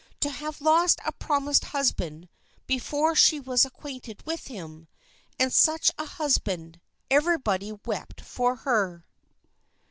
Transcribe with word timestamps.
To 0.21 0.31
have 0.31 0.61
lost 0.61 0.99
a 1.05 1.11
promised 1.11 1.65
husband 1.65 2.27
before 2.65 3.13
she 3.13 3.39
was 3.39 3.65
acquainted 3.65 4.25
with 4.25 4.47
him! 4.47 4.87
And 5.39 5.53
such 5.53 5.91
a 5.95 6.07
husband! 6.07 6.81
Everybody 7.11 7.71
wept 7.73 8.19
for 8.21 8.55
her. 8.55 9.05